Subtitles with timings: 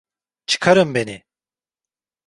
[0.45, 1.23] Çıkarın beni!